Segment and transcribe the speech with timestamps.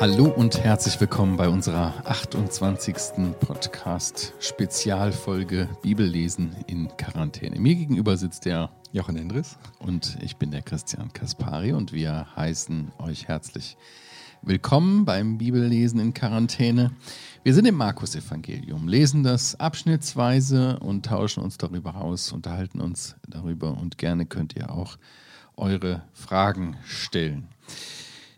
[0.00, 2.94] Hallo und herzlich willkommen bei unserer 28.
[3.40, 7.58] Podcast-Spezialfolge Bibellesen in Quarantäne.
[7.58, 12.92] Mir gegenüber sitzt der Jochen Endres und ich bin der Christian Kaspari und wir heißen
[12.98, 13.78] euch herzlich
[14.42, 16.90] willkommen beim Bibellesen in Quarantäne.
[17.42, 23.78] Wir sind im Markus-Evangelium, lesen das abschnittsweise und tauschen uns darüber aus, unterhalten uns darüber
[23.78, 24.98] und gerne könnt ihr auch
[25.56, 27.48] eure Fragen stellen.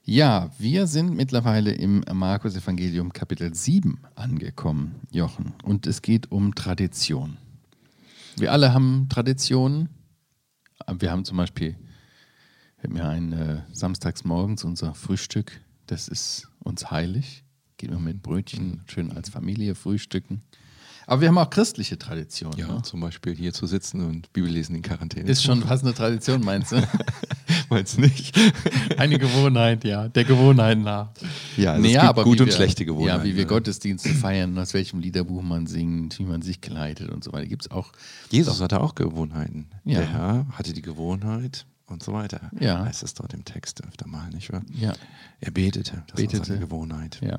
[0.05, 5.55] Ja, wir sind mittlerweile im Markus-Evangelium Kapitel 7 angekommen, Jochen.
[5.65, 7.39] Und es geht um Tradition.
[8.37, 9.89] Wir alle haben Traditionen.
[10.99, 11.77] Wir haben zum Beispiel,
[12.83, 15.61] wir haben ein äh, samstags morgens unser Frühstück.
[15.87, 17.45] Das ist uns heilig.
[17.77, 20.43] Gehen wir mit Brötchen schön als Familie frühstücken.
[21.09, 22.59] Aber wir haben auch christliche Traditionen.
[22.59, 22.83] Ja, ne?
[22.83, 25.31] zum Beispiel hier zu sitzen und Bibellesen in Quarantäne.
[25.31, 26.83] Ist schon fast eine Tradition, meinst du?
[27.71, 28.37] meinst du nicht?
[28.97, 30.09] Eine Gewohnheit, ja.
[30.09, 31.11] Der Gewohnheit nach.
[31.57, 33.21] Ja, also nee, es gibt gute und schlechte Gewohnheiten.
[33.21, 33.49] Ja, wie wir ja.
[33.49, 37.47] Gottesdienste feiern, aus welchem Liederbuch man singt, wie man sich kleidet und so weiter.
[37.47, 37.93] Gibt es auch.
[38.31, 39.69] Jesus hatte auch Gewohnheiten.
[39.85, 39.99] Ja.
[39.99, 42.51] Der Herr hatte die Gewohnheit, und so weiter.
[42.59, 42.85] Ja.
[42.85, 44.63] Heißt es dort im Text öfter mal, nicht wahr?
[44.73, 44.95] Ja.
[45.41, 46.39] Er betete, das betete.
[46.39, 47.21] war seine Gewohnheit.
[47.21, 47.39] Ja.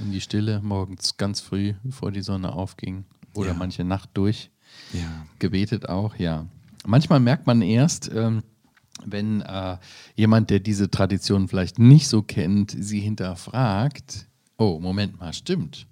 [0.00, 3.04] In die Stille morgens ganz früh, bevor die Sonne aufging.
[3.34, 3.54] Oder ja.
[3.54, 4.50] manche Nacht durch.
[4.92, 5.26] Ja.
[5.38, 6.46] Gebetet auch, ja.
[6.86, 8.42] Manchmal merkt man erst, ähm,
[9.04, 9.78] wenn äh,
[10.14, 15.86] jemand, der diese Tradition vielleicht nicht so kennt, sie hinterfragt, oh, Moment mal, stimmt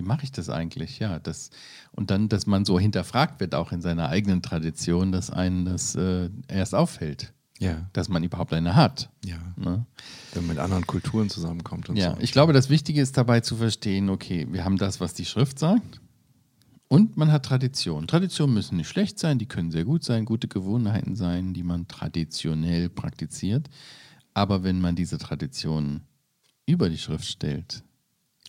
[0.00, 0.98] wie mache ich das eigentlich?
[0.98, 1.50] Ja, das
[1.92, 5.94] und dann, dass man so hinterfragt wird, auch in seiner eigenen Tradition, dass einen das
[5.94, 7.34] äh, erst auffällt.
[7.58, 7.86] Ja.
[7.92, 9.10] Dass man überhaupt eine hat.
[9.22, 9.36] Ja.
[9.56, 9.84] Ne?
[10.32, 12.20] Wenn man mit anderen Kulturen zusammenkommt und ja, so.
[12.20, 15.58] ich glaube, das Wichtige ist dabei zu verstehen, okay, wir haben das, was die Schrift
[15.58, 16.00] sagt.
[16.88, 18.06] Und man hat Tradition.
[18.06, 21.86] Traditionen müssen nicht schlecht sein, die können sehr gut sein, gute Gewohnheiten sein, die man
[21.86, 23.68] traditionell praktiziert.
[24.32, 26.04] Aber wenn man diese Traditionen
[26.64, 27.82] über die Schrift stellt.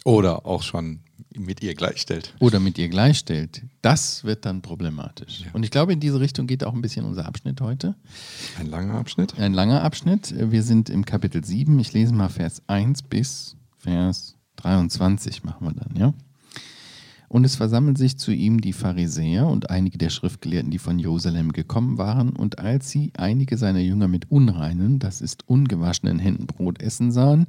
[0.03, 1.01] Oder auch schon
[1.35, 2.33] mit ihr gleichstellt.
[2.39, 3.61] Oder mit ihr gleichstellt.
[3.81, 5.41] Das wird dann problematisch.
[5.41, 5.51] Ja.
[5.53, 7.95] Und ich glaube, in diese Richtung geht auch ein bisschen unser Abschnitt heute.
[8.59, 9.39] Ein langer Abschnitt?
[9.39, 10.33] Ein langer Abschnitt.
[10.37, 11.79] Wir sind im Kapitel 7.
[11.79, 16.13] Ich lese mal Vers 1 bis Vers 23 machen wir dann, ja?
[17.31, 21.53] Und es versammeln sich zu ihm die Pharisäer und einige der Schriftgelehrten, die von Jerusalem
[21.53, 22.31] gekommen waren.
[22.31, 27.45] Und als sie einige seiner Jünger mit unreinen, das ist ungewaschenen Händen Brot essen sahen,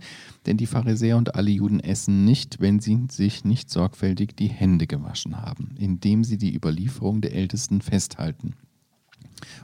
[0.47, 4.87] denn die Pharisäer und alle Juden essen nicht, wenn sie sich nicht sorgfältig die Hände
[4.87, 8.55] gewaschen haben, indem sie die Überlieferung der Ältesten festhalten.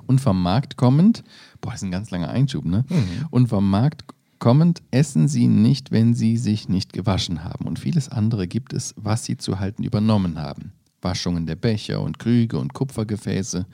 [0.08, 1.22] Und vom Markt kommend,
[1.60, 2.84] boah, das ist ein ganz langer Einschub, ne?
[2.88, 3.26] Mhm.
[3.30, 4.04] Und vom Markt
[4.38, 7.66] Kommend essen sie nicht, wenn sie sich nicht gewaschen haben.
[7.66, 10.72] Und vieles andere gibt es, was sie zu halten übernommen haben.
[11.02, 13.66] Waschungen der Becher und Krüge und Kupfergefäße.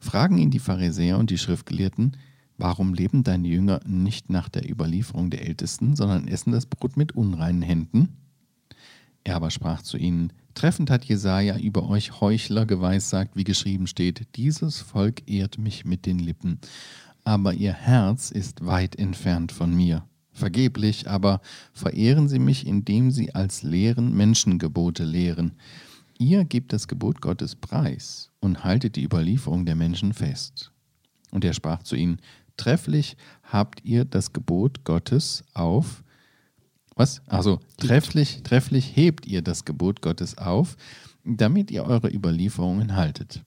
[0.00, 2.16] Fragen ihn die Pharisäer und die Schriftgelehrten,
[2.58, 7.12] warum leben deine Jünger nicht nach der Überlieferung der Ältesten, sondern essen das Brot mit
[7.12, 8.16] unreinen Händen?
[9.24, 14.26] Er aber sprach zu ihnen, Treffend hat Jesaja über euch Heuchler geweissagt, wie geschrieben steht:
[14.36, 16.58] Dieses Volk ehrt mich mit den Lippen,
[17.24, 20.04] aber ihr Herz ist weit entfernt von mir.
[20.32, 21.40] Vergeblich aber
[21.72, 25.52] verehren sie mich, indem sie als Lehren Menschengebote lehren.
[26.18, 30.72] Ihr gebt das Gebot Gottes preis und haltet die Überlieferung der Menschen fest.
[31.30, 32.18] Und er sprach zu ihnen,
[32.56, 36.02] trefflich habt ihr das Gebot Gottes auf,
[36.94, 37.22] was?
[37.26, 40.76] Also trefflich, trefflich hebt ihr das Gebot Gottes auf,
[41.24, 43.42] damit ihr eure Überlieferungen haltet.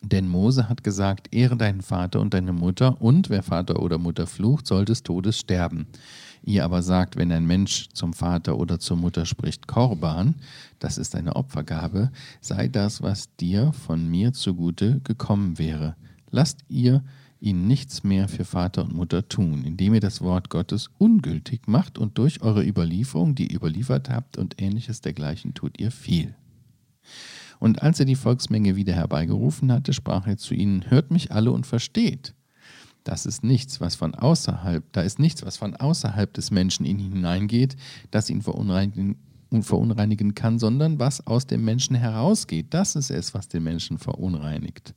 [0.00, 4.26] Denn Mose hat gesagt, ehre deinen Vater und deine Mutter, und wer Vater oder Mutter
[4.26, 5.86] flucht, soll des Todes sterben.
[6.44, 10.36] Ihr aber sagt, wenn ein Mensch zum Vater oder zur Mutter spricht, Korban,
[10.78, 12.10] das ist eine Opfergabe,
[12.40, 15.96] sei das, was dir von mir zugute gekommen wäre.
[16.30, 17.02] Lasst ihr
[17.40, 21.98] ihn nichts mehr für Vater und Mutter tun, indem ihr das Wort Gottes ungültig macht
[21.98, 26.34] und durch eure Überlieferung, die ihr überliefert habt und ähnliches dergleichen tut ihr viel.
[27.58, 31.52] Und als er die Volksmenge wieder herbeigerufen hatte, sprach er zu ihnen, hört mich alle
[31.52, 32.34] und versteht.
[33.04, 36.98] Das ist nichts, was von außerhalb, da ist nichts, was von außerhalb des Menschen in
[36.98, 37.76] ihn hineingeht,
[38.10, 39.16] das ihn verunreinigen,
[39.62, 42.66] verunreinigen kann, sondern was aus dem Menschen herausgeht.
[42.70, 44.94] Das ist es, was den Menschen verunreinigt.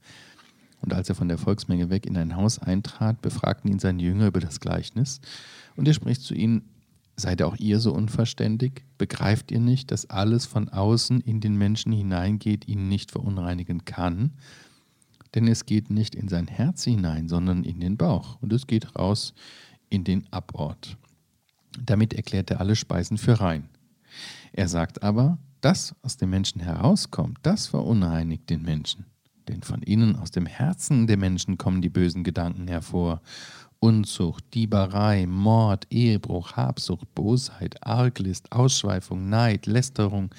[0.81, 4.27] Und als er von der Volksmenge weg in ein Haus eintrat, befragten ihn seine Jünger
[4.27, 5.21] über das Gleichnis.
[5.75, 6.63] Und er spricht zu ihnen,
[7.21, 8.83] Seid auch ihr so unverständig?
[8.97, 14.31] Begreift ihr nicht, dass alles von außen in den Menschen hineingeht, ihn nicht verunreinigen kann?
[15.35, 18.95] Denn es geht nicht in sein Herz hinein, sondern in den Bauch und es geht
[18.95, 19.35] raus
[19.87, 20.97] in den Abort.
[21.79, 23.69] Damit erklärt er alle Speisen für rein.
[24.51, 29.05] Er sagt aber, das aus dem Menschen herauskommt, das verunreinigt den Menschen.
[29.47, 33.21] Denn von innen aus dem Herzen der Menschen kommen die bösen Gedanken hervor
[33.83, 40.29] Unzucht, Dieberei, Mord, Ehebruch, Habsucht, Bosheit, Arglist, Ausschweifung, Neid, Lästerung,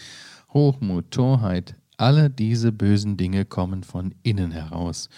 [0.55, 5.09] Hochmut, Torheit, alle diese bösen Dinge kommen von innen heraus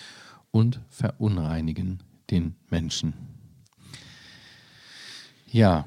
[0.50, 3.12] und verunreinigen den Menschen.
[5.52, 5.84] Ja,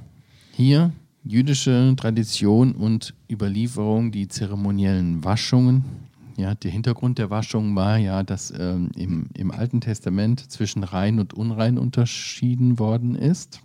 [0.52, 0.92] hier
[1.24, 6.07] jüdische Tradition und Überlieferung, die zeremoniellen Waschungen.
[6.38, 11.20] Ja, der Hintergrund der Waschung war ja, dass ähm, im, im Alten Testament zwischen rein
[11.20, 13.60] und unrein unterschieden worden ist.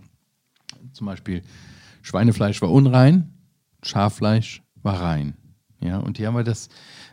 [0.95, 1.43] Zum Beispiel
[2.01, 3.35] Schweinefleisch war unrein,
[3.83, 5.35] Schaffleisch war rein.
[5.81, 6.71] Ja, und hier haben wir das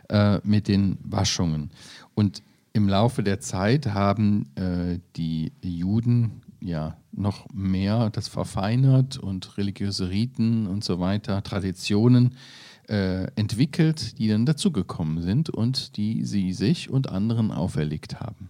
[0.08, 1.70] äh, mit den Waschungen.
[2.14, 2.42] Und
[2.72, 10.08] im Laufe der Zeit haben äh, die Juden ja noch mehr das verfeinert und religiöse
[10.08, 16.90] Riten und so weiter, Traditionen äh, entwickelt, die dann dazugekommen sind und die sie sich
[16.90, 18.48] und anderen auferlegt haben.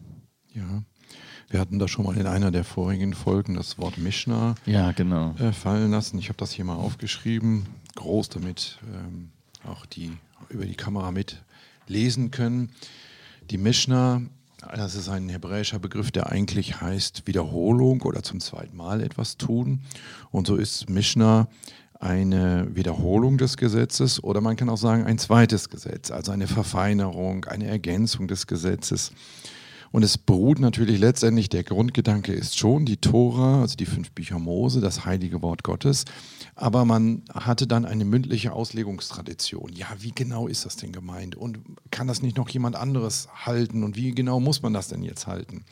[0.55, 0.83] Ja.
[1.49, 5.35] Wir hatten da schon mal in einer der vorigen Folgen das Wort Mishnah ja, genau.
[5.35, 6.19] äh, fallen lassen.
[6.19, 7.67] Ich habe das hier mal aufgeschrieben,
[7.97, 9.31] groß damit ähm,
[9.65, 10.13] auch die
[10.49, 11.43] über die Kamera mit
[11.89, 12.71] lesen können.
[13.51, 14.23] Die Mishnah
[14.77, 19.81] das ist ein hebräischer Begriff, der eigentlich heißt Wiederholung oder zum zweiten Mal etwas tun.
[20.31, 21.49] Und so ist Mishnah
[22.01, 27.45] eine Wiederholung des Gesetzes oder man kann auch sagen ein zweites Gesetz, also eine Verfeinerung,
[27.45, 29.13] eine Ergänzung des Gesetzes.
[29.93, 34.39] Und es beruht natürlich letztendlich, der Grundgedanke ist schon die Tora, also die fünf Bücher
[34.39, 36.05] Mose, das heilige Wort Gottes.
[36.55, 39.73] Aber man hatte dann eine mündliche Auslegungstradition.
[39.73, 41.35] Ja, wie genau ist das denn gemeint?
[41.35, 41.59] Und
[41.91, 43.83] kann das nicht noch jemand anderes halten?
[43.83, 45.65] Und wie genau muss man das denn jetzt halten?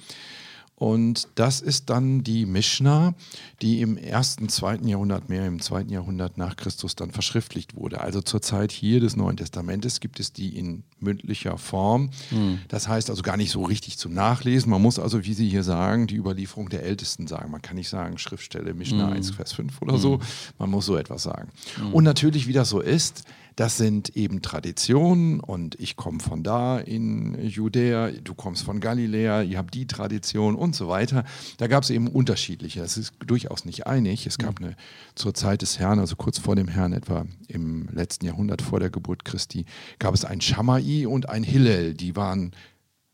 [0.79, 3.15] Und das ist dann die Mishnah,
[3.63, 8.01] die im ersten, zweiten Jahrhundert, mehr im zweiten Jahrhundert nach Christus dann verschriftlicht wurde.
[8.01, 12.11] Also zur Zeit hier des Neuen Testamentes gibt es die in mündlicher Form.
[12.31, 12.61] Mhm.
[12.69, 14.71] Das heißt also gar nicht so richtig zum Nachlesen.
[14.71, 17.51] Man muss also, wie Sie hier sagen, die Überlieferung der Ältesten sagen.
[17.51, 19.15] Man kann nicht sagen Schriftstelle Mishnah mhm.
[19.15, 19.99] 1, Vers 5 oder mhm.
[19.99, 20.21] so.
[20.59, 21.49] Man muss so etwas sagen.
[21.75, 21.93] Hm.
[21.93, 23.25] Und natürlich, wie das so ist,
[23.59, 29.43] das sind eben Traditionen und ich komme von da in Judäa, du kommst von Galiläa,
[29.43, 31.25] ihr habt die Tradition und so weiter.
[31.57, 32.79] Da gab es eben unterschiedliche.
[32.79, 34.29] Das ist durchaus nicht einig.
[34.29, 34.77] Es gab eine
[35.17, 38.91] zur Zeit des Herrn, also kurz vor dem Herrn, etwa im letzten Jahrhundert vor der
[38.91, 39.65] Geburt Christi,
[39.99, 41.95] gab es ein Shammai und ein Hillel.
[41.95, 42.53] Die waren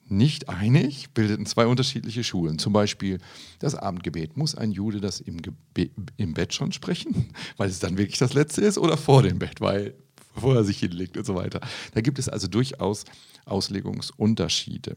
[0.06, 2.58] nicht einig, bildeten zwei unterschiedliche Schulen.
[2.58, 3.19] Zum Beispiel
[3.61, 4.37] das Abendgebet.
[4.37, 8.35] Muss ein Jude das im, Gebe im Bett schon sprechen, weil es dann wirklich das
[8.35, 9.94] Letzte ist, oder vor dem Bett, weil
[10.34, 11.60] bevor er sich hinlegt und so weiter.
[11.94, 13.04] Da gibt es also durchaus
[13.46, 14.96] Auslegungsunterschiede.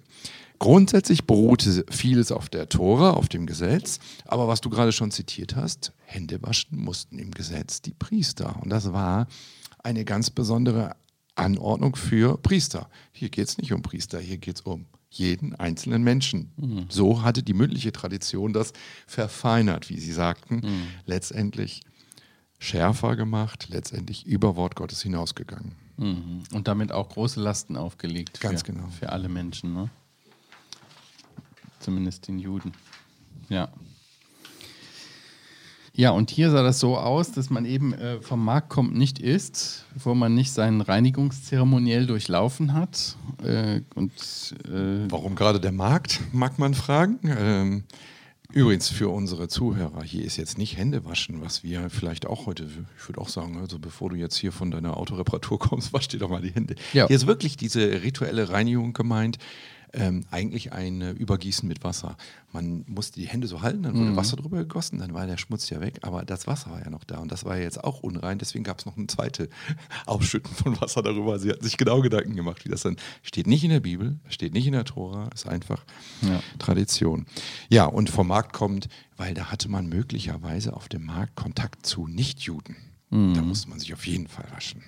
[0.59, 5.55] Grundsätzlich beruhte vieles auf der Tora, auf dem Gesetz, aber was du gerade schon zitiert
[5.55, 8.59] hast, Hände waschen mussten im Gesetz die Priester.
[8.61, 9.27] Und das war
[9.83, 10.95] eine ganz besondere
[11.35, 12.89] Anordnung für Priester.
[13.11, 16.51] Hier geht es nicht um Priester, hier geht es um jeden einzelnen Menschen.
[16.57, 16.85] Mhm.
[16.89, 18.73] So hatte die mündliche Tradition das
[19.05, 20.55] verfeinert, wie Sie sagten.
[20.55, 20.87] Mhm.
[21.05, 21.81] Letztendlich
[22.59, 25.75] schärfer gemacht, letztendlich über Wort Gottes hinausgegangen.
[25.97, 26.43] Mhm.
[26.53, 28.39] Und damit auch große Lasten aufgelegt.
[28.39, 28.87] Ganz für, genau.
[28.89, 29.89] Für alle Menschen, ne?
[31.79, 32.73] Zumindest den Juden.
[33.49, 33.69] Ja.
[35.93, 39.17] Ja, und hier sah das so aus, dass man eben äh, vom Markt kommt, nicht
[39.17, 43.15] isst, bevor man nicht seinen Reinigungszeremoniell durchlaufen hat.
[43.43, 44.11] Äh, und,
[44.65, 47.19] äh Warum gerade der Markt, mag man fragen.
[47.23, 47.83] Ähm,
[48.53, 52.67] Übrigens für unsere Zuhörer, hier ist jetzt nicht Hände waschen, was wir vielleicht auch heute,
[52.97, 56.19] ich würde auch sagen, also bevor du jetzt hier von deiner Autoreparatur kommst, wasch dir
[56.19, 56.75] doch mal die Hände.
[56.93, 57.07] Ja.
[57.07, 59.37] Hier ist wirklich diese rituelle Reinigung gemeint
[59.97, 62.17] ähm, eigentlich ein äh, Übergießen mit Wasser.
[62.53, 64.15] Man musste die Hände so halten, dann wurde mhm.
[64.15, 67.03] Wasser drüber gegossen, dann war der Schmutz ja weg, aber das Wasser war ja noch
[67.03, 69.49] da und das war ja jetzt auch unrein, deswegen gab es noch ein zweites
[70.05, 71.39] Ausschütten von Wasser darüber.
[71.39, 74.53] Sie hatten sich genau Gedanken gemacht, wie das dann steht nicht in der Bibel, steht
[74.53, 75.83] nicht in der Tora, ist einfach
[76.21, 76.41] ja.
[76.59, 77.25] Tradition.
[77.69, 78.87] Ja, und vom Markt kommt,
[79.17, 82.75] weil da hatte man möglicherweise auf dem Markt Kontakt zu Nichtjuden.
[83.09, 83.33] Mhm.
[83.33, 84.83] Da musste man sich auf jeden Fall waschen.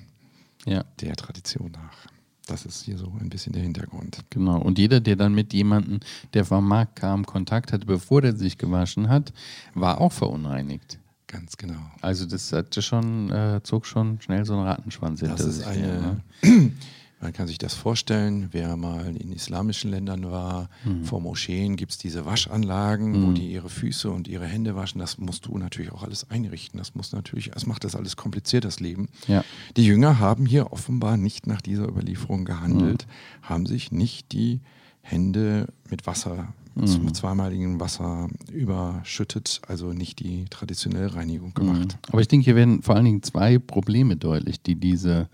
[0.65, 0.83] Ja.
[0.99, 2.18] Der Tradition nach.
[2.49, 4.25] Das ist hier so ein bisschen der Hintergrund.
[4.31, 4.59] Genau.
[4.59, 5.99] Und jeder, der dann mit jemandem,
[6.33, 9.33] der vom Markt kam, Kontakt hatte, bevor der sich gewaschen hat,
[9.75, 10.99] war auch verunreinigt.
[11.27, 11.79] Ganz genau.
[12.01, 15.63] Also das hatte schon, äh, zog schon schnell so einen Rattenschwanz hinter sich.
[15.63, 16.71] Das ist eine, ne?
[17.21, 21.03] Man kann sich das vorstellen, wer mal in islamischen Ländern war, mhm.
[21.03, 23.27] vor Moscheen gibt es diese Waschanlagen, mhm.
[23.27, 24.99] wo die ihre Füße und ihre Hände waschen.
[24.99, 26.77] Das musst du natürlich auch alles einrichten.
[26.77, 29.09] Das muss natürlich, das macht das alles kompliziert, das Leben.
[29.27, 29.43] Ja.
[29.75, 33.49] Die Jünger haben hier offenbar nicht nach dieser Überlieferung gehandelt, mhm.
[33.49, 34.61] haben sich nicht die
[35.01, 37.13] Hände mit Wasser, mhm.
[37.13, 41.95] zweimaligem Wasser überschüttet, also nicht die traditionelle Reinigung gemacht.
[41.95, 42.11] Mhm.
[42.13, 45.27] Aber ich denke, hier werden vor allen Dingen zwei Probleme deutlich, die diese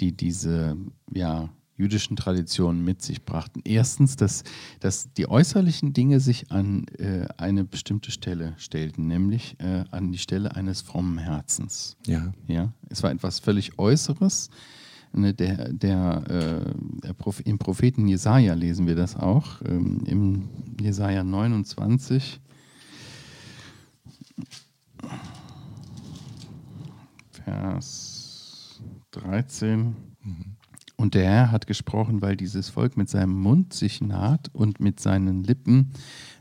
[0.00, 0.76] die diese
[1.12, 3.60] ja, jüdischen Traditionen mit sich brachten.
[3.64, 4.44] Erstens, dass,
[4.80, 10.18] dass die äußerlichen Dinge sich an äh, eine bestimmte Stelle stellten, nämlich äh, an die
[10.18, 11.96] Stelle eines frommen Herzens.
[12.06, 12.32] Ja.
[12.46, 14.50] Ja, es war etwas völlig Äußeres.
[15.12, 16.74] Ne, der, der, äh,
[17.04, 19.62] der Proph Im Propheten Jesaja lesen wir das auch.
[19.64, 20.48] Ähm, Im
[20.80, 22.40] Jesaja 29.
[27.30, 28.13] Vers
[29.14, 29.94] 13.
[30.96, 35.00] Und der Herr hat gesprochen, weil dieses Volk mit seinem Mund sich naht und mit
[35.00, 35.92] seinen Lippen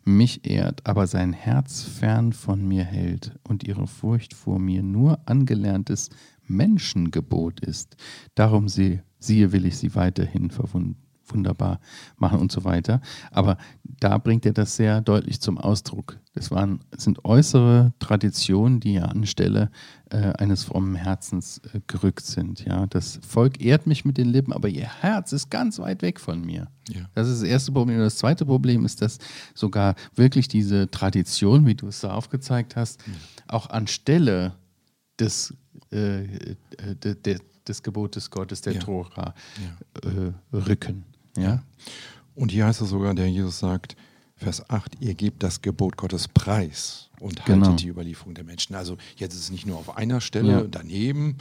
[0.06, 5.20] mich ehrt, aber sein Herz fern von mir hält und ihre Furcht vor mir nur
[5.28, 6.10] angelerntes
[6.46, 7.96] Menschengebot ist.
[8.36, 11.80] Darum sie, siehe, will ich sie weiterhin verwunden wunderbar
[12.18, 13.02] machen und so weiter.
[13.32, 16.20] Aber da bringt er das sehr deutlich zum Ausdruck.
[16.34, 19.70] Das waren, sind äußere Traditionen, die ja anstelle
[20.10, 22.66] äh, eines frommen Herzens äh, gerückt sind.
[22.66, 26.20] Ja, das Volk ehrt mich mit den Lippen, aber ihr Herz ist ganz weit weg
[26.20, 26.68] von mir.
[26.90, 27.02] Ja.
[27.14, 28.00] Das ist das erste Problem.
[28.00, 29.20] Das zweite Problem ist, dass
[29.54, 33.04] sogar wirklich diese Tradition, wie du es da aufgezeigt hast,
[33.48, 34.54] auch anstelle
[35.20, 35.54] des,
[35.92, 36.56] äh, äh,
[37.04, 38.80] de, de, des Gebotes Gottes, der Ja.
[38.80, 39.34] Tora,
[40.04, 41.06] äh, rücken.
[41.38, 41.64] Ja?
[42.36, 43.96] Und hier heißt es sogar, der Jesus sagt,
[44.36, 47.76] Vers 8, ihr gebt das Gebot Gottes preis und haltet Genau.
[47.76, 48.76] die Überlieferung der Menschen.
[48.76, 50.64] Also jetzt ist es nicht nur auf einer Stelle Ja.
[50.64, 51.38] daneben,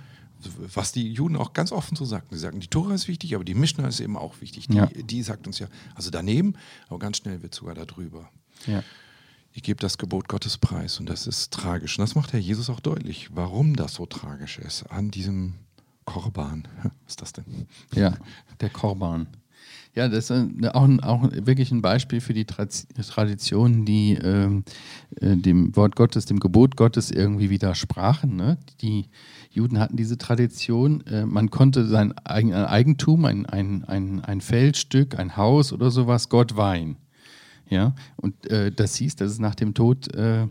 [0.74, 2.34] was die Juden auch ganz offen so sagten.
[2.34, 4.68] Sie sagen, die Tora ist wichtig, aber die Mishnah ist eben auch wichtig.
[4.68, 4.86] Die, Ja.
[4.86, 6.54] die sagt uns ja, also daneben,
[6.88, 8.28] aber ganz schnell wird sogar darüber.
[8.66, 8.82] Ja.
[9.54, 11.98] Ihr gebt das Gebot Gottes preis und das ist tragisch.
[11.98, 15.54] Und das macht Herr Jesus auch deutlich, warum das so tragisch ist an diesem
[16.04, 16.66] Korban.
[16.82, 17.66] Was ist das denn?
[17.94, 18.16] Ja,
[18.60, 19.26] der Korban.
[19.94, 24.64] Ja, das ist ein- auch, auch wirklich ein Beispiel für die Tradi- Traditionen, die ähm,
[25.20, 28.34] äh, dem Wort Gottes, dem Gebot Gottes irgendwie widersprachen.
[28.36, 28.56] Ne?
[28.80, 29.06] Die
[29.50, 34.40] Juden hatten diese Tradition, äh, man konnte sein eigen, ein Eigentum, ein, ein, ein, ein
[34.40, 36.96] Feldstück, ein Haus oder sowas, Gott weihen.
[37.68, 37.94] Ja?
[38.16, 40.44] Und äh, das hieß, dass es nach dem Tod äh,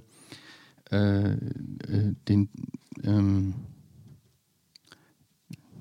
[0.91, 1.37] äh, äh,
[2.27, 2.49] den
[3.03, 3.55] ähm,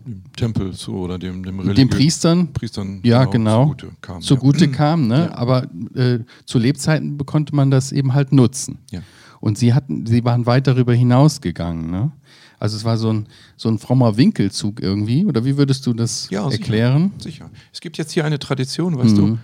[0.06, 3.64] Dem Tempel zu oder dem, dem den Priestern Priestern Ja, genau.
[3.64, 4.20] zugute kam.
[4.22, 4.70] zugute ja.
[4.70, 5.28] kam, ne?
[5.30, 5.34] Ja.
[5.36, 8.78] aber äh, zu Lebzeiten konnte man das eben halt nutzen.
[8.90, 9.00] Ja.
[9.40, 11.90] Und sie hatten, sie waren weit darüber hinausgegangen.
[11.90, 12.12] Ne?
[12.58, 13.26] Also es war so ein,
[13.56, 15.24] so ein frommer Winkelzug irgendwie.
[15.24, 16.60] Oder wie würdest du das Ja, sicher.
[16.60, 17.12] erklären?
[17.18, 17.50] Sicher.
[17.72, 19.16] Es gibt jetzt hier eine Tradition, weißt Mhm.
[19.16, 19.38] du,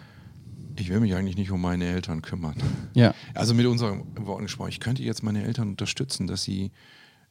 [0.79, 2.55] ich will mich eigentlich nicht um meine Eltern kümmern.
[2.95, 3.15] Ja.
[3.35, 6.71] Also mit unseren Worten gesprochen, ich könnte jetzt meine Eltern unterstützen, dass sie,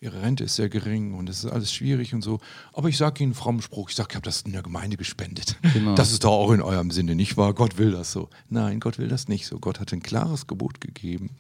[0.06, 2.40] ihre Rente ist sehr gering und es ist alles schwierig und so.
[2.74, 4.96] Aber ich sage ihnen einen frommen Spruch, ich sage, ich habe das in der Gemeinde
[4.98, 5.58] gespendet.
[5.74, 5.96] Genau.
[5.96, 7.54] Das ist doch auch in eurem Sinne, nicht wahr?
[7.54, 8.30] Gott will das so.
[8.50, 9.60] Nein, Gott will das nicht so.
[9.60, 11.32] Gott hat ein klares Gebot gegeben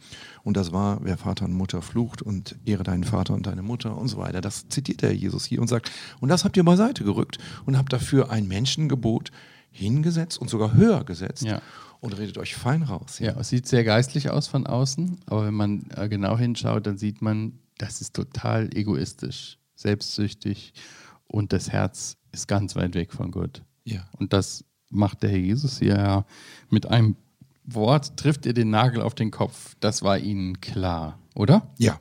[0.43, 3.95] und das war, wer Vater und Mutter flucht und ehre deinen Vater und deine Mutter
[3.97, 4.41] und so weiter.
[4.41, 7.93] Das zitiert der Jesus hier und sagt, und das habt ihr beiseite gerückt und habt
[7.93, 9.31] dafür ein Menschengebot
[9.71, 11.61] hingesetzt und sogar höher gesetzt Ja.
[11.99, 13.19] und redet euch fein raus.
[13.19, 16.97] Ja, es sieht sehr geistlich aus von außen, aber wenn man äh, genau hinschaut, dann
[16.97, 20.73] sieht man, das ist total egoistisch, selbstsüchtig
[21.27, 23.63] und das Herz ist ganz weit weg von Gott.
[23.83, 24.07] Ja.
[24.17, 26.25] Und das macht der Herr Jesus hier ja
[26.69, 27.15] mit einem
[27.63, 29.75] Wort, trifft ihr den Nagel auf den Kopf.
[29.79, 31.73] Das war ihnen klar, oder?
[31.77, 31.99] Ja.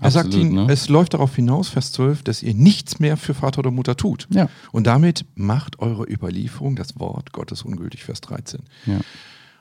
[0.00, 0.72] Er sagt Absolut, ihnen, ne?
[0.72, 4.28] es läuft darauf hinaus, Vers 12, dass ihr nichts mehr für Vater oder Mutter tut.
[4.30, 4.48] Ja.
[4.70, 8.60] Und damit macht eure Überlieferung das Wort Gottes ungültig, Vers 13.
[8.86, 9.00] Ja.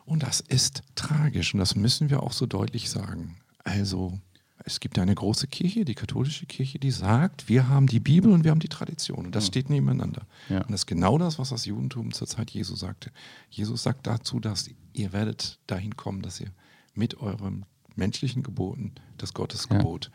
[0.06, 3.38] Und das ist tragisch und das müssen wir auch so deutlich sagen.
[3.64, 4.20] Also,
[4.64, 8.44] es gibt eine große Kirche, die katholische Kirche, die sagt, wir haben die Bibel und
[8.44, 10.26] wir haben die Tradition und das steht nebeneinander.
[10.50, 10.62] Ja.
[10.62, 13.12] Und das ist genau das, was das Judentum zur Zeit Jesu sagte.
[13.50, 16.52] Jesus sagt dazu, dass ihr werdet dahin kommen, dass ihr
[16.94, 20.12] mit euren menschlichen Geboten das Gottesgebot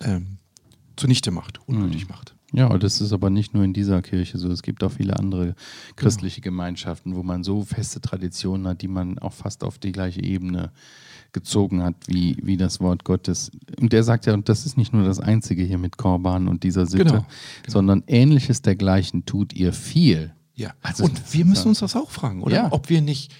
[0.00, 0.38] ähm,
[0.96, 2.34] zunichte macht, ungültig macht.
[2.52, 4.50] Ja, und das ist aber nicht nur in dieser Kirche so.
[4.50, 5.54] Es gibt auch viele andere
[5.96, 10.22] christliche Gemeinschaften, wo man so feste Traditionen hat, die man auch fast auf die gleiche
[10.22, 10.72] Ebene
[11.32, 13.52] gezogen hat, wie, wie das Wort Gottes.
[13.80, 16.64] Und der sagt ja, und das ist nicht nur das Einzige hier mit Korban und
[16.64, 17.26] dieser Sitte, Genau, genau.
[17.68, 20.32] sondern ähnliches dergleichen tut ihr viel.
[20.56, 22.54] Ja, Also und wir müssen uns das auch fragen, oder?
[22.56, 22.72] Ja.
[22.72, 23.32] Ob wir nicht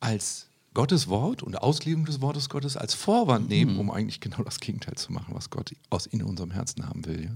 [0.00, 3.80] als Gottes Wort und Auslegung des Wortes Gottes als Vorwand nehmen, Mhm.
[3.80, 7.24] um eigentlich genau das Gegenteil zu machen, was Gott aus in unserem Herzen haben will.
[7.24, 7.30] Ja?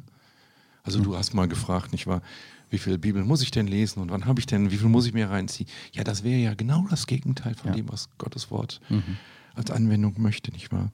[0.82, 1.04] Also Mhm.
[1.04, 2.22] du hast mal gefragt, nicht wahr,
[2.70, 5.06] wie viel Bibel muss ich denn lesen und wann habe ich denn, wie viel muss
[5.06, 5.68] ich mir reinziehen?
[5.92, 7.76] Ja, das wäre ja genau das Gegenteil von Ja.
[7.76, 7.86] Mhm.
[7.86, 8.80] dem, was Gottes Wort
[9.54, 10.92] als Anwendung möchte, nicht wahr?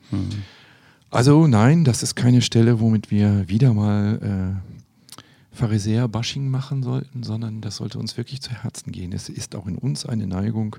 [1.11, 7.61] Also nein, das ist keine Stelle, womit wir wieder mal äh, Pharisäer-Bashing machen sollten, sondern
[7.61, 9.13] das sollte uns wirklich zu Herzen gehen.
[9.13, 10.77] Es ist auch in uns eine Neigung,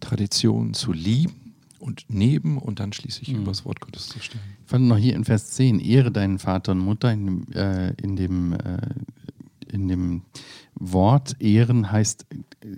[0.00, 1.49] Tradition zu lieben
[1.80, 4.44] und neben und dann schließlich über das Wort Gottes zu stellen.
[4.64, 7.90] Ich fand noch hier in Vers 10, Ehre deinen Vater und Mutter in dem, äh,
[8.02, 8.78] in dem, äh,
[9.72, 10.22] in dem
[10.74, 12.26] Wort ehren heißt,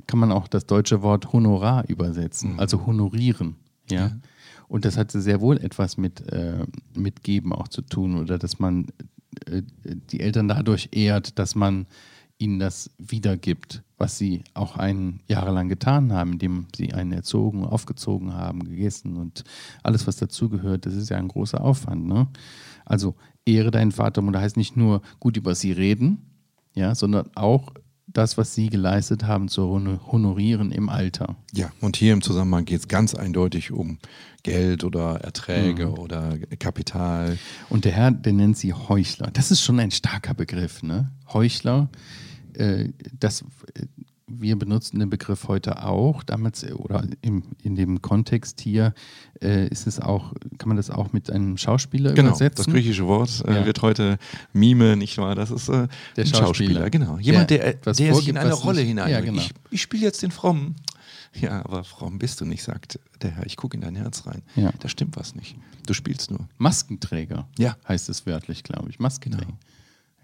[0.06, 2.61] kann man auch das deutsche Wort Honorar übersetzen, Mhm.
[2.61, 3.56] also honorieren.
[3.90, 4.06] Ja.
[4.06, 4.16] Ja.
[4.68, 6.64] Und das hatte sehr wohl etwas mit, äh,
[6.97, 8.87] mit Geben auch zu tun oder dass man
[9.47, 9.62] äh,
[10.11, 11.87] die Eltern dadurch ehrt, dass man
[12.38, 18.35] ihnen das wiedergibt, was sie auch einen jahrelang getan haben, indem sie einen erzogen, aufgezogen
[18.35, 19.44] haben, gegessen und
[19.82, 20.85] alles, was dazugehört.
[20.85, 22.06] Das ist ja ein großer Aufwand.
[22.06, 22.26] Ne?
[22.85, 23.14] Also
[23.47, 26.18] ehre deinen Vater und Mutter heißt nicht nur gut über sie reden,
[26.75, 27.73] ja, sondern auch
[28.09, 31.37] das, was sie geleistet haben, zu hon- honorieren im Alter.
[31.52, 33.99] Ja, und hier im Zusammenhang geht es ganz eindeutig um
[34.42, 35.94] Geld oder Erträge Mhm.
[35.94, 37.38] oder Kapital.
[37.71, 39.30] Und der Herr, der nennt sie Heuchler.
[39.32, 41.11] Das ist schon ein starker Begriff, ne?
[41.32, 41.88] Heuchler,
[42.54, 43.42] äh, das,
[43.75, 43.87] äh,
[44.35, 48.94] wir benutzen den Begriff heute auch, damals äh, oder im, in dem Kontext hier
[49.42, 52.64] äh, ist es auch, kann man das auch mit einem Schauspieler Genau, übersetzen?
[52.64, 53.66] das griechische Wort äh, Ja.
[53.66, 54.18] wird heute
[54.52, 55.35] Mime, nicht wahr?
[55.35, 56.88] Das ist äh, Der ein Schauspieler.
[56.88, 59.11] Genau, jemand, Der der, etwas der sich in eine Rolle nicht- hinein.
[59.11, 59.38] Ja, genau.
[59.40, 60.76] Ich, ich spiele jetzt den Frommen.
[61.35, 63.47] Ja, aber fromm bist du nicht, sagt der Herr.
[63.47, 64.42] Ich gucke in dein Herz rein.
[64.54, 64.71] Ja.
[64.80, 65.56] Da stimmt was nicht.
[65.87, 66.47] Du spielst nur.
[66.59, 67.76] Maskenträger Ja.
[67.88, 68.99] heißt es wörtlich, glaube ich.
[68.99, 69.47] Maskenträger.
[69.47, 69.59] Genau.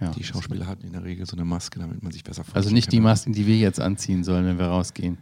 [0.00, 0.10] Ja.
[0.12, 2.74] Die Schauspieler hatten in der Regel so eine Maske, damit man sich besser Also vorstellen
[2.74, 3.00] nicht die.
[3.00, 5.18] Masken, die wir jetzt anziehen sollen, wenn wir rausgehen.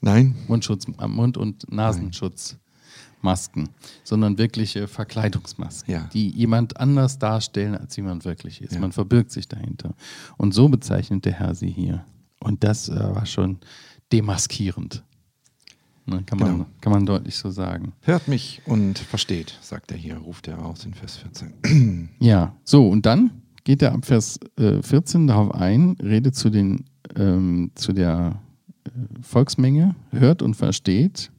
[0.00, 3.68] Nein, Mundschutz, äh, Mund- und Nasenschutzmasken,
[4.04, 6.08] sondern wirkliche Verkleidungsmasken, Ja.
[6.12, 8.74] die jemand anders darstellen, als jemand wirklich ist.
[8.74, 8.80] Ja.
[8.80, 9.94] Man verbirgt sich dahinter.
[10.36, 12.04] Und so bezeichnet der Herr sie hier.
[12.40, 13.58] Und das äh, war schon
[14.12, 15.02] demaskierend.
[16.08, 16.66] Ne, kann, man, Genau.
[16.80, 17.92] kann man deutlich so sagen.
[18.02, 22.10] hört mich und versteht, sagt er hier, ruft er aus in Vers 14.
[22.20, 26.84] Ja, so und dann geht er ab Vers äh, 14 darauf ein, redet zu, den,
[27.16, 28.40] ähm, zu der
[28.84, 31.32] äh, Volksmenge, hört und versteht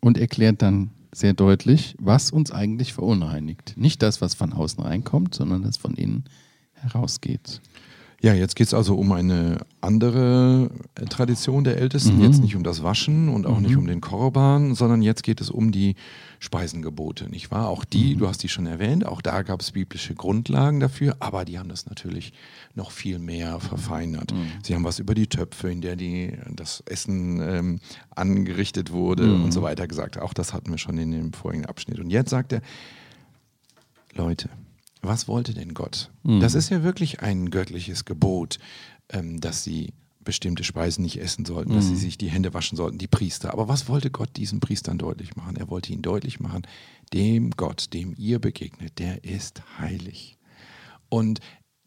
[0.00, 3.74] und erklärt dann sehr deutlich, was uns eigentlich verunreinigt.
[3.76, 6.24] Nicht das, was von außen reinkommt, sondern das von innen
[6.72, 7.60] herausgeht.
[8.22, 12.16] Ja, jetzt geht es also um eine andere äh, Tradition der Ältesten.
[12.16, 12.22] Mhm.
[12.24, 15.50] Jetzt nicht um das Waschen und auch nicht um den Korban, sondern jetzt geht es
[15.50, 15.96] um die
[16.38, 17.68] Speisengebote, nicht wahr?
[17.68, 18.18] Auch die, Mhm.
[18.18, 21.68] du hast die schon erwähnt, auch da gab es biblische Grundlagen dafür, aber die haben
[21.68, 22.32] das natürlich
[22.74, 24.32] noch viel mehr verfeinert.
[24.32, 24.46] Mhm.
[24.62, 27.80] Sie haben was über die Töpfe, in der die, das Essen ähm,
[28.14, 29.44] angerichtet wurde Mhm.
[29.44, 30.18] und so weiter gesagt.
[30.18, 32.00] Auch das hatten wir schon in dem vorigen Abschnitt.
[32.00, 32.62] Und jetzt sagt er,
[34.14, 34.48] Leute,
[35.06, 36.10] was wollte denn Gott?
[36.22, 36.40] Mhm.
[36.40, 38.58] Das ist ja wirklich ein göttliches Gebot,
[39.10, 39.92] ähm, dass sie
[40.24, 41.88] bestimmte Speisen nicht essen sollten, dass Mhm.
[41.90, 43.52] sie sich die Hände waschen sollten, die Priester.
[43.52, 45.54] Aber was wollte Gott diesen Priestern deutlich machen?
[45.56, 46.62] Er wollte ihnen deutlich machen,
[47.12, 50.36] dem Gott, dem ihr begegnet, der ist heilig.
[51.08, 51.38] Und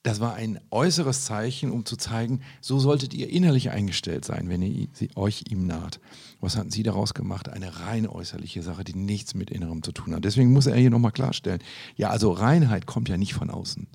[0.04, 4.62] das war ein äußeres Zeichen, um zu zeigen, so solltet ihr innerlich eingestellt sein, wenn
[4.62, 6.00] ihr sie- euch ihm naht.
[6.40, 7.50] Was hatten sie daraus gemacht?
[7.50, 10.24] Eine rein äußerliche Sache, die nichts mit Innerem zu tun hat.
[10.24, 11.60] Deswegen muss er hier nochmal klarstellen,
[11.98, 13.88] ja, also Reinheit kommt ja nicht von außen,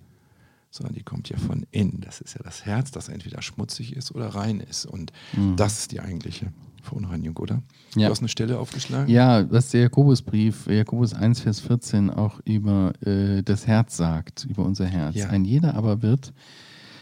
[0.71, 2.01] sondern die kommt ja von innen.
[2.03, 4.85] Das ist ja das Herz, das entweder schmutzig ist oder rein ist.
[4.85, 5.11] Und
[5.57, 6.53] das ist die eigentliche
[6.85, 7.63] Verunreinigung, oder?
[7.97, 8.07] Ja.
[8.07, 9.13] Du hast eine Stelle aufgeschlagen?
[9.13, 14.65] Ja, was der Jakobusbrief, Jakobus 1, Vers 14 auch über äh, das Herz sagt, über
[14.65, 15.17] unser Herz.
[15.17, 15.29] Ja.
[15.29, 16.33] Ein jeder aber wird,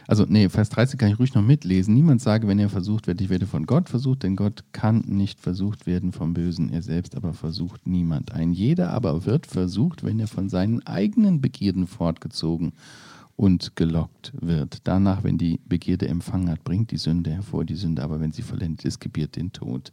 [0.09, 1.95] also nee, Vers 13 kann ich ruhig noch mitlesen.
[1.95, 5.41] Niemand sage, wenn er versucht wird, ich werde von Gott versucht, denn Gott kann nicht
[5.41, 8.33] versucht werden vom Bösen, er selbst aber versucht niemand.
[8.33, 12.73] Ein jeder aber wird versucht, wenn er von seinen eigenen Begierden fortgezogen
[13.37, 14.81] und gelockt wird.
[14.85, 17.65] Danach, wenn die Begierde empfangen hat, bringt die Sünde hervor.
[17.65, 19.93] Die Sünde aber, wenn sie vollendet ist, gebiert den Tod.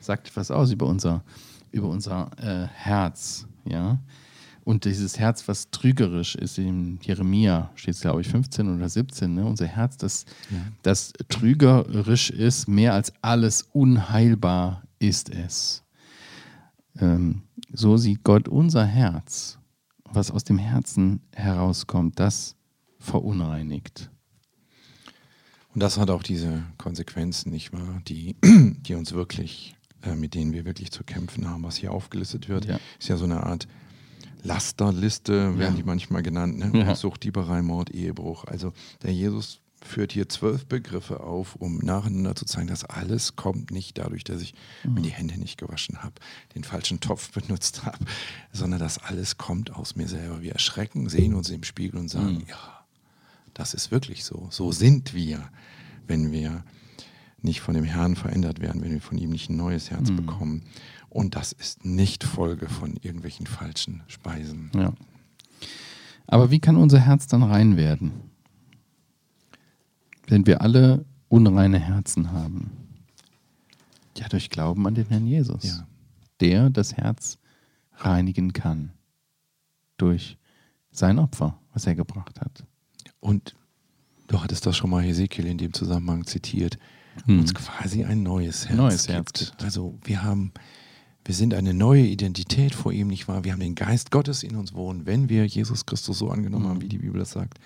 [0.00, 1.22] Sagt etwas aus über unser,
[1.70, 3.46] über unser äh, Herz.
[3.64, 4.00] Ja?
[4.64, 9.34] Und dieses Herz, was trügerisch ist, in Jeremia steht es, glaube ich, 15 oder 17,
[9.34, 9.44] ne?
[9.44, 10.26] unser Herz, das,
[10.82, 15.82] das trügerisch ist, mehr als alles unheilbar ist es.
[16.98, 19.58] Ähm, so sieht Gott unser Herz.
[20.12, 22.56] Was aus dem Herzen herauskommt, das
[23.00, 24.10] verunreinigt.
[25.74, 30.52] Und das hat auch diese Konsequenzen, nicht wahr, die, die uns wirklich, äh, mit denen
[30.52, 31.62] wir wirklich zu kämpfen haben.
[31.64, 32.78] Was hier aufgelistet wird, Ja.
[32.98, 33.66] ist ja so eine Art
[34.42, 35.76] Lasterliste, werden Ja.
[35.76, 36.70] die manchmal genannt, ne?
[36.74, 36.94] Ja.
[36.94, 38.44] Sucht, Dieberei, Mord, Ehebruch.
[38.44, 43.70] Also der Jesus führt hier zwölf Begriffe auf, um nacheinander zu zeigen, dass alles kommt
[43.70, 44.54] nicht dadurch, dass ich
[44.86, 46.14] mir die Hände nicht gewaschen habe,
[46.54, 48.04] den falschen Topf benutzt habe,
[48.52, 50.42] sondern dass alles kommt aus mir selber.
[50.42, 52.79] Wir erschrecken, sehen uns im Spiegel und sagen, ja,
[53.60, 54.48] das ist wirklich so.
[54.50, 55.50] So sind wir,
[56.06, 56.64] wenn wir
[57.42, 60.62] nicht von dem Herrn verändert werden, wenn wir von ihm nicht ein neues Herz bekommen.
[61.10, 64.70] Und das ist nicht Folge von irgendwelchen falschen Speisen.
[64.74, 64.94] Ja.
[66.26, 68.12] Aber wie kann unser Herz dann rein werden?
[70.26, 72.70] Wenn wir alle unreine Herzen haben.
[74.16, 75.86] Ja, durch Glauben an den Herrn Jesus, Ja.
[76.40, 77.36] der das Herz
[77.96, 78.92] reinigen kann.
[79.98, 80.38] Durch
[80.92, 82.64] sein Opfer, was er gebracht hat.
[83.20, 83.54] Und
[84.28, 86.78] du hattest das schon mal Hesekiel in dem Zusammenhang zitiert,
[87.26, 87.40] Hm.
[87.40, 89.14] uns quasi ein neues Herz Neues gibt.
[89.14, 89.62] Herz gibt.
[89.62, 90.52] Also wir haben,
[91.24, 93.42] wir sind eine neue Identität vor ihm, nicht wahr?
[93.44, 96.80] Wir haben den Geist Gottes in uns wohnen, wenn wir Jesus Christus so angenommen haben,
[96.80, 97.58] wie die Bibel das sagt.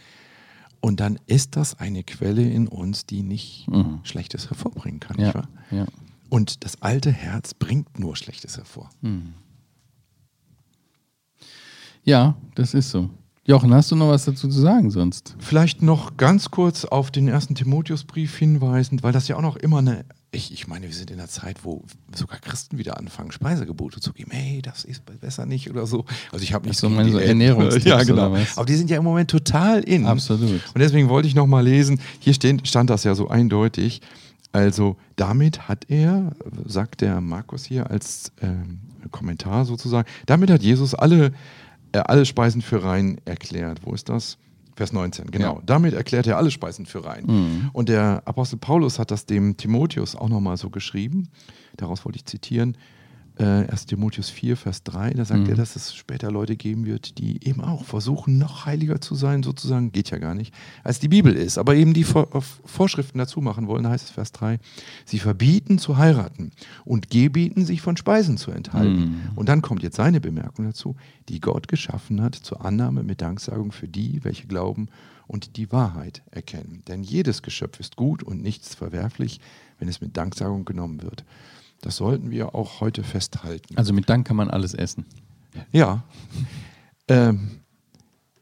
[0.81, 4.01] Und dann ist das eine Quelle in uns, die nicht Mhm.
[4.03, 5.49] Schlechtes hervorbringen kann, Ja, nicht wahr?
[5.71, 5.87] ja.
[6.31, 8.91] Und das alte Herz bringt nur Schlechtes hervor.
[12.03, 13.11] ja, das ist so.
[13.47, 15.37] Jochen, hast du noch was dazu zu sagen sonst?
[15.39, 19.79] Vielleicht noch ganz kurz auf den ersten Timotheusbrief hinweisend, weil das ja auch noch immer
[19.79, 20.07] eine.
[20.31, 24.15] Ich, ich meine, wir sind in einer Zeit, wo sogar Christen wieder anfangen, Speisegebote zu
[24.15, 24.31] geben.
[24.33, 26.07] Hey, das ist besser nicht oder so.
[26.33, 27.19] Also ich habe nicht so, meine so.
[27.19, 28.35] Ernährungstipps Ja, genau.
[28.57, 30.07] Aber die sind ja im Moment total in.
[30.07, 30.63] Absolut.
[30.75, 32.01] Und deswegen wollte ich noch mal lesen.
[32.21, 34.01] Hier stehen, stand das ja so eindeutig.
[34.53, 36.33] Also damit hat er,
[36.65, 38.81] sagt der Markus hier als ähm,
[39.11, 41.33] Kommentar sozusagen, damit hat Jesus alle,
[41.95, 43.81] äh, alle Speisen für rein erklärt.
[43.85, 44.39] Wo ist das?
[44.77, 45.57] Vers 19, genau.
[45.57, 45.63] Ja.
[45.65, 47.25] Damit erklärt er alle Speisen für rein.
[47.27, 47.71] Mhm.
[47.73, 51.29] Und der Apostel Paulus hat das dem Timotheus auch nochmal so geschrieben.
[51.77, 52.77] Daraus wollte ich zitieren.
[53.37, 55.49] Äh, 1 Timotheus 4, Vers 3, da sagt Mhm.
[55.49, 59.43] er, dass es später Leute geben wird, die eben auch versuchen, noch heiliger zu sein,
[59.43, 62.29] sozusagen, geht ja gar nicht, als die Bibel ist, aber eben die Vor
[62.65, 64.61] Vorschriften dazu machen wollen, da heißt es Vers 3,
[65.05, 66.53] sie verbieten zu heiraten
[66.85, 69.01] und gebieten sich von Speisen zu enthalten.
[69.01, 69.21] Mhm.
[69.35, 70.95] Und dann kommt jetzt seine Bemerkung dazu,
[71.29, 74.87] die Gott geschaffen hat zur Annahme mit Danksagung für die, welche glauben
[75.27, 76.83] und die Wahrheit erkennen.
[76.87, 79.41] Denn jedes Geschöpf ist gut und nichts verwerflich,
[79.81, 81.25] wenn es mit Danksagung genommen wird.
[81.85, 83.77] Das sollten wir auch heute festhalten.
[83.77, 85.05] Also mit Dank kann man alles essen.
[85.71, 86.03] Ja.
[87.09, 87.61] Ähm,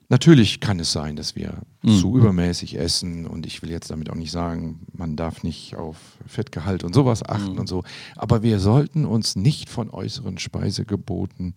[0.09, 1.99] natürlich kann es sein, dass wir Mhm.
[1.99, 5.97] zu übermäßig essen und ich will jetzt damit auch nicht sagen, man darf nicht auf
[6.27, 7.59] Fettgehalt und sowas achten Mhm.
[7.59, 7.83] und so.
[8.15, 11.55] Aber wir sollten uns nicht von äußeren Speisegeboten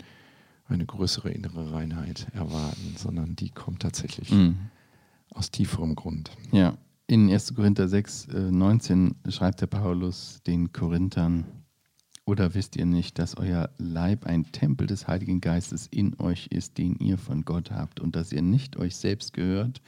[0.67, 4.55] eine größere innere Reinheit erwarten, sondern die kommt tatsächlich Mhm.
[5.29, 6.31] aus tieferem Grund.
[6.51, 7.53] Ja, in 1.
[7.53, 11.45] Korinther 6, äh, 19 schreibt der Paulus den Korinthern,
[12.25, 16.77] oder wisst ihr nicht, dass euer Leib ein Tempel des Heiligen Geistes in euch ist,
[16.77, 19.81] den ihr von Gott habt und dass ihr nicht euch selbst gehört,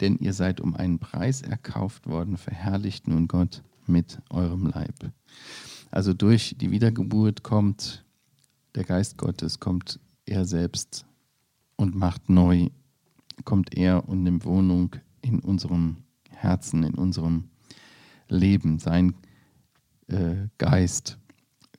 [0.00, 5.12] denn ihr seid um einen Preis erkauft worden, verherrlicht nun Gott mit eurem Leib.
[5.90, 8.04] Also durch die Wiedergeburt kommt
[8.74, 11.04] der Geist Gottes, kommt er selbst
[11.76, 12.68] und macht neu,
[13.44, 15.96] kommt er und nimmt Wohnung in unserem
[16.28, 17.44] Herzen, in unserem
[18.28, 18.78] Leben.
[18.78, 19.14] Sein
[20.08, 21.18] äh, Geist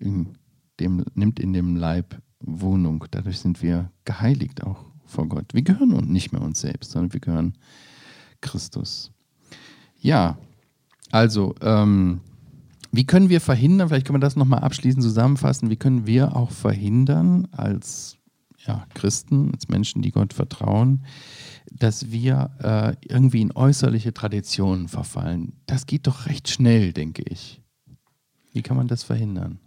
[0.02, 0.38] in
[0.80, 3.06] dem, nimmt in dem Leib Wohnung.
[3.12, 5.54] Dadurch sind wir geheiligt auch vor Gott.
[5.54, 7.54] Wir gehören uns nicht mehr uns selbst, sondern wir gehören
[8.42, 9.12] Christus.
[10.00, 10.38] Ja,
[11.12, 12.22] also, ähm,
[12.92, 16.52] wie können wir verhindern, vielleicht können wir das nochmal abschließend zusammenfassen, wie können wir auch
[16.52, 18.18] verhindern als
[18.66, 21.04] ja, Christen, als Menschen, die Gott vertrauen,
[21.72, 25.54] dass wir äh, irgendwie in äußerliche Traditionen verfallen.
[25.66, 27.62] Das geht doch recht schnell, denke ich.
[28.52, 29.60] Wie kann man das verhindern?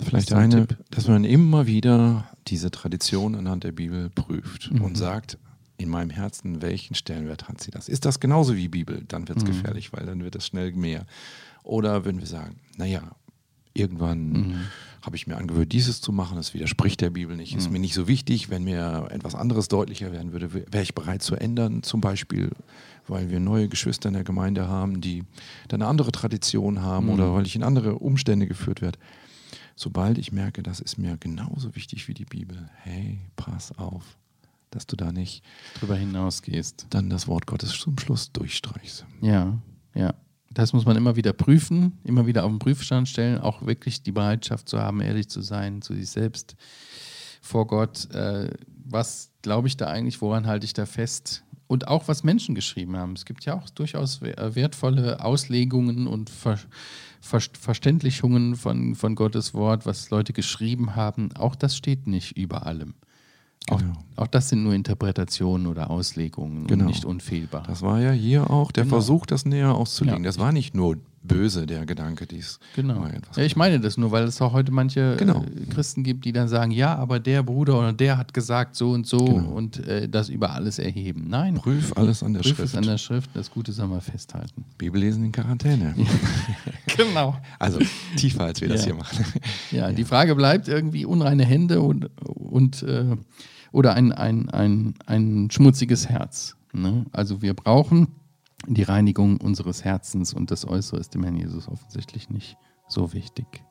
[0.00, 0.78] Vielleicht einen eine, Tipp?
[0.90, 4.80] dass man immer wieder diese Tradition anhand der Bibel prüft Mhm.
[4.82, 5.38] und sagt,
[5.76, 7.88] in meinem Herzen, welchen Stellenwert hat sie das?
[7.88, 9.04] Ist das genauso wie Bibel?
[9.06, 9.48] Dann wird es Mhm.
[9.48, 11.06] gefährlich, weil dann wird es schnell mehr.
[11.62, 13.02] Oder wenn wir sagen, naja,
[13.74, 14.54] irgendwann Mhm.
[15.02, 17.74] habe ich mir angewöhnt, dieses zu machen, das widerspricht der Bibel nicht, ist Mhm.
[17.74, 18.50] mir nicht so wichtig.
[18.50, 22.50] Wenn mir etwas anderes deutlicher werden würde, wäre ich bereit zu ändern, zum Beispiel,
[23.06, 25.22] weil wir neue Geschwister in der Gemeinde haben, die
[25.68, 27.12] dann eine andere Tradition haben Mhm.
[27.12, 28.98] oder weil ich in andere Umstände geführt werde.
[29.78, 34.18] Sobald ich merke, das ist mir genauso wichtig wie die Bibel, hey, pass auf,
[34.70, 35.44] dass du da nicht
[35.78, 36.88] Drüber hinausgehst.
[36.90, 39.06] dann das Wort Gottes zum Schluss durchstreichst.
[39.20, 39.56] Ja,
[39.94, 40.14] ja.
[40.50, 44.10] Das muss man immer wieder prüfen, immer wieder auf den Prüfstand stellen, auch wirklich die
[44.10, 46.56] Bereitschaft zu haben, ehrlich zu sein, zu sich selbst
[47.40, 48.10] vor Gott.
[48.12, 48.50] Äh,
[48.84, 51.44] was glaube ich da eigentlich, woran halte ich da fest?
[51.68, 53.12] Und auch was Menschen geschrieben haben.
[53.12, 56.58] Es gibt ja auch durchaus äh, wertvolle Auslegungen und Ver
[57.20, 61.30] Ver Verständlichungen von, von Gottes Wort, was Leute geschrieben haben.
[61.36, 62.94] Auch das steht nicht über allem.
[63.68, 63.92] Auch, Genau.
[64.16, 66.84] auch das sind nur Interpretationen oder Auslegungen Genau.
[66.84, 67.64] und nicht unfehlbar.
[67.66, 68.96] Das war ja hier auch der Genau.
[68.96, 70.24] Versuch, das näher auszulegen.
[70.24, 70.28] Ja.
[70.28, 73.06] Das war nicht nur böse, der Gedanke, dies Genau.
[73.36, 75.42] Ja, ich meine das nur, weil es auch heute manche Genau.
[75.44, 78.90] äh, Christen gibt, die dann sagen, ja, aber der Bruder oder der hat gesagt so
[78.92, 79.50] und so Genau.
[79.50, 81.26] und äh, das über alles erheben.
[81.28, 82.68] Nein, Prüf alles an der prüf Schrift.
[82.68, 84.64] es an der Schrift, das Gute soll man festhalten.
[84.78, 85.94] Bibel lesen in Quarantäne.
[86.96, 87.36] Genau.
[87.58, 87.78] Also
[88.16, 88.86] tiefer, als wir das Ja.
[88.86, 89.24] hier machen.
[89.70, 93.16] Ja, die Frage bleibt irgendwie unreine Hände und, und äh,
[93.70, 96.56] oder ein, ein, ein, ein schmutziges Herz.
[96.72, 97.04] Ne?
[97.12, 98.08] Also wir brauchen
[98.66, 102.56] die Reinigung unseres Herzens und das Äußere ist dem Herrn Jesus offensichtlich nicht
[102.88, 103.62] so wichtig.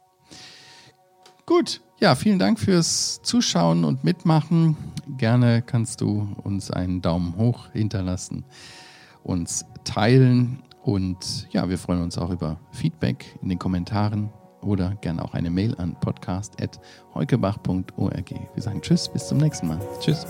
[1.46, 4.76] Gut, ja, vielen Dank fürs Zuschauen und Mitmachen.
[5.18, 8.44] Gerne kannst du uns einen Daumen hoch hinterlassen,
[9.24, 10.64] uns teilen.
[10.84, 15.50] Und ja, wir freuen uns auch über Feedback in den Kommentaren oder gerne auch eine
[15.50, 18.34] Mail an podcast.heukebach.org.
[18.54, 19.80] Wir sagen Tschüss, bis zum nächsten Mal.
[20.02, 20.26] Tschüss.